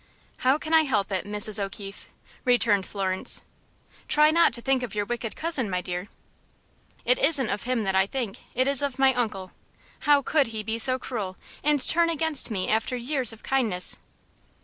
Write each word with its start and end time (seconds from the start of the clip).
"How 0.37 0.57
can 0.57 0.73
I 0.73 0.81
help 0.85 1.11
it, 1.11 1.27
Mrs. 1.27 1.61
O'Keefe?" 1.63 2.09
returned 2.43 2.87
Florence. 2.87 3.41
"Try 4.07 4.31
not 4.31 4.51
to 4.53 4.59
think 4.61 4.81
of 4.81 4.95
your 4.95 5.05
wicked 5.05 5.35
cousin, 5.35 5.69
my 5.69 5.79
dear." 5.79 6.09
"It 7.05 7.19
isn't 7.19 7.51
of 7.51 7.65
him 7.65 7.83
that 7.83 7.93
I 7.93 8.07
think 8.07 8.37
it 8.55 8.67
is 8.67 8.81
of 8.81 8.97
my 8.97 9.13
uncle. 9.13 9.51
How 10.09 10.23
could 10.23 10.47
he 10.47 10.63
be 10.63 10.79
so 10.79 10.97
cruel, 10.97 11.37
and 11.63 11.79
turn 11.87 12.09
against 12.09 12.49
me 12.49 12.67
after 12.67 12.95
years 12.95 13.31
of 13.31 13.43
kindness?" 13.43 13.97